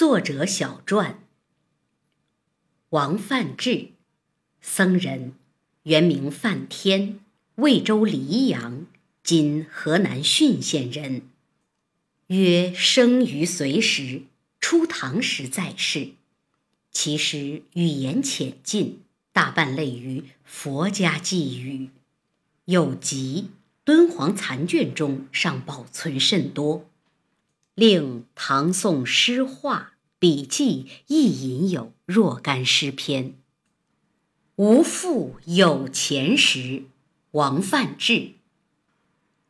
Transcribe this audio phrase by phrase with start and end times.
[0.00, 1.22] 作者小传：
[2.88, 3.88] 王范志，
[4.62, 5.34] 僧人，
[5.82, 7.20] 原名范天，
[7.56, 8.86] 魏州黎阳
[9.22, 11.28] （今河南浚县）人。
[12.28, 14.22] 曰生于隋时，
[14.58, 16.12] 初唐时在世。
[16.90, 19.02] 其实语言浅近，
[19.34, 21.90] 大半类于佛家寄语，
[22.64, 23.50] 有集
[23.84, 26.89] 敦煌残卷中尚保存甚多。
[27.80, 33.32] 令唐宋诗画笔记亦引有若干诗篇。
[34.56, 36.82] 吾父有钱时，
[37.30, 38.32] 王范志。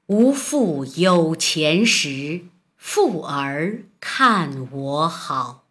[0.07, 2.43] 吾父有钱时，
[2.77, 5.65] 妇儿看我好。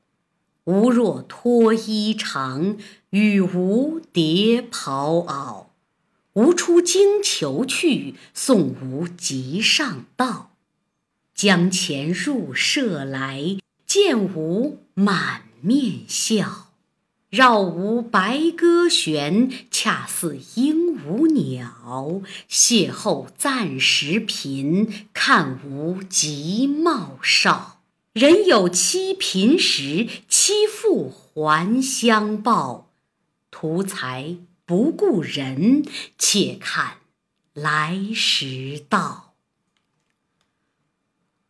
[0.66, 2.78] 吾若脱衣裳，
[3.12, 5.68] 与吾叠袍袄。
[6.34, 10.52] 吾出京求去，送吾即上道。
[11.40, 13.56] 将钱入舍来，
[13.88, 16.74] 见吾满面笑。
[17.30, 22.22] 绕吾白鸽旋，恰似鹦鹉鸟。
[22.50, 27.80] 邂逅暂时贫，看吾极貌少。
[28.12, 32.92] 人有妻贫时，妻妇还相报。
[33.50, 35.86] 图财不顾人，
[36.18, 36.98] 且看
[37.54, 39.29] 来时道。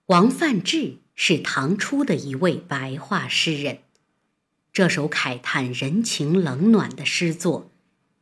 [0.09, 3.81] 王范志是唐初的一位白话诗人。
[4.73, 7.69] 这首慨叹人情冷暖的诗作，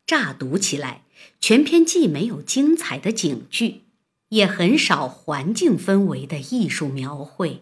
[0.05, 1.03] 乍读起来，
[1.39, 3.83] 全篇既没有精彩的景句，
[4.27, 7.61] 也很少环境氛围的艺术描绘，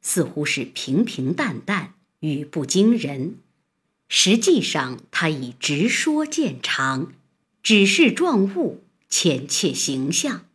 [0.00, 3.34] 似乎是平平淡淡，语不惊人。
[4.08, 7.12] 实际上，他以直说见长，
[7.62, 10.46] 指示状物，浅切形象。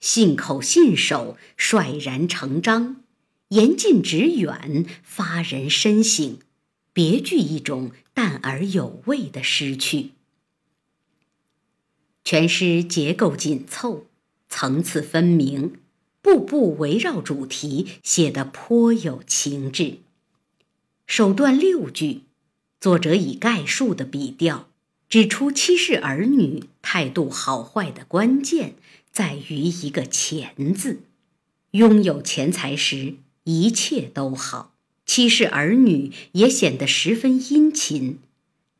[0.00, 3.02] 信口信手，率然成章，
[3.48, 6.38] 言近旨远，发人深省，
[6.94, 10.12] 别具一种淡而有味的诗趣。
[12.24, 14.06] 全诗结构紧凑，
[14.48, 15.74] 层次分明，
[16.22, 19.98] 步步围绕主题，写得颇有情致。
[21.06, 22.22] 首段六句，
[22.80, 24.70] 作者以概述的笔调，
[25.10, 28.76] 指出七世儿女态度好坏的关键。
[29.12, 31.00] 在于一个“钱”字，
[31.72, 34.72] 拥有钱财时，一切都好。
[35.04, 38.18] 妻室儿女也显得十分殷勤。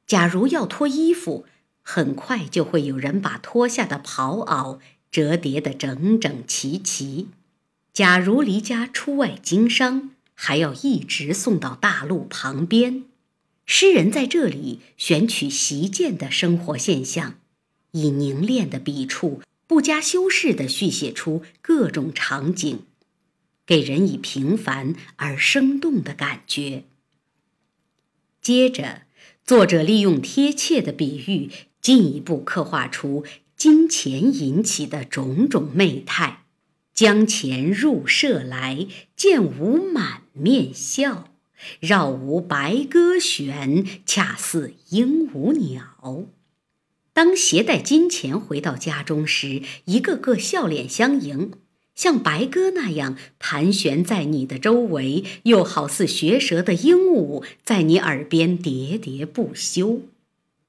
[0.06, 1.44] 假如要脱衣服，
[1.82, 4.78] 很快就会有人把脱下的袍袄
[5.10, 7.26] 折叠得整整齐齐。
[7.92, 13.04] 假如离家出外经商，还要一直送到大路旁边。
[13.66, 17.34] 诗人在这里选取习见的生活现象，
[17.90, 19.42] 以凝练的笔触。
[19.70, 22.80] 不加修饰地续写出各种场景，
[23.64, 26.86] 给人以平凡而生动的感觉。
[28.42, 29.02] 接着，
[29.44, 31.48] 作者利用贴切的比喻，
[31.80, 33.24] 进一步刻画出
[33.56, 36.46] 金钱引起的种种媚态。
[36.92, 41.32] 将钱入舍来，见吾满面笑，
[41.78, 46.26] 绕吾白鸽旋，恰似鹦鹉鸟。
[47.22, 51.52] 当携带金钱回到家中时，一个个笑脸相迎，
[51.94, 60.00] 像白鸽那样盘旋在你的周围，又好似学舌的鹦鹉在你耳边喋喋不休。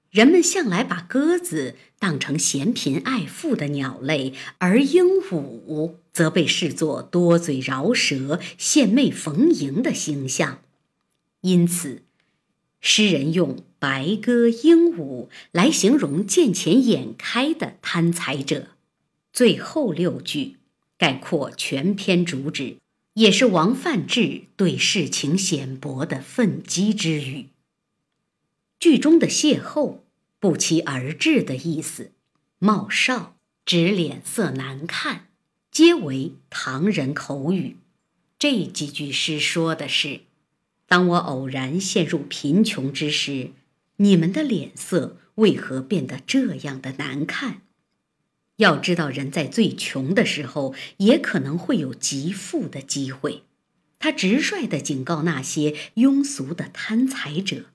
[0.10, 10.60] 人们向来把鸽子当成嫌贫爱富的鸟类，而鹦鹉则被视作多嘴饶舌、献媚逢迎的形象，
[11.40, 12.02] 因此。
[12.82, 18.70] 诗人用白鸽、鹦鹉来形容见钱眼开的贪财者。
[19.32, 20.58] 最后六句
[20.98, 22.78] 概括全篇主旨，
[23.14, 27.50] 也是王范志对世情显薄的愤激之语。
[28.80, 30.00] 句中的“邂逅”
[30.40, 32.12] 不期而至的意思
[32.58, 35.28] ，“冒少”指脸色难看，
[35.72, 37.78] 皆为唐人口语。
[38.40, 40.22] 这几句诗说的是。
[40.92, 43.52] 当我偶然陷入贫穷之时，
[43.96, 47.62] 你们的脸色为何变得这样的难看？
[48.58, 53.44] 要知道，人在最穷的时候，也可能会有极富的机会。
[54.00, 57.68] 他直率地警告那些庸俗的贪财者：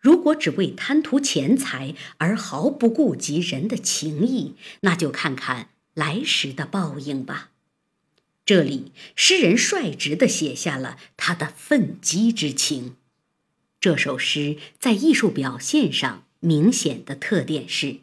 [0.00, 7.51] 如果只为贪图钱财而毫不顾及人的情谊，那就看看来时的报应吧。
[8.54, 12.96] 这里，诗人率直地写下了他的愤激之情。
[13.80, 18.00] 这首诗在艺术表现上明显的特点是，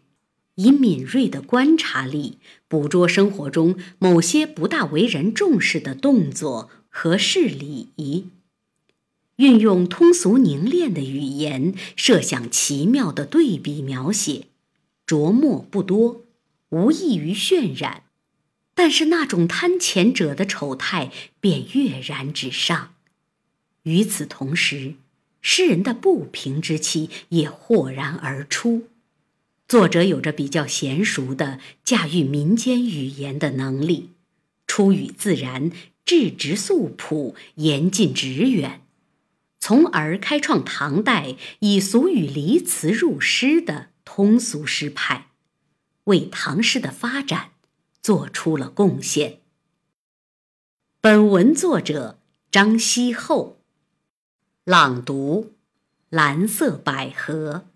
[0.56, 8.30] 以敏锐的观察力捕捉生活中某些不大为人重视的动作和事礼仪，
[9.36, 14.48] 运用通俗凝练的语言，设想奇妙的对比描写，
[15.06, 16.24] 着墨不多，
[16.69, 18.06] 无异于渲染，
[18.81, 21.12] 但是那种贪钱者的丑态
[21.42, 22.94] 便跃然纸上。
[23.84, 24.94] 与此同时，
[25.42, 28.88] 诗人的不平之气也豁然而出。
[29.68, 34.12] 作者有着比较娴熟的驾驭民间语言的能力，
[34.66, 35.72] 出语自然，
[36.06, 38.80] 质直素朴，言近直远，
[39.60, 45.28] 从而开创唐代以俗语离词入诗的通俗诗派，
[46.06, 47.50] 为唐诗的发展
[48.10, 49.42] 做出了贡献。
[51.00, 52.18] 本文作者
[52.50, 53.60] 张希厚，
[54.64, 55.54] 朗读：
[56.10, 57.69] 蓝色百合。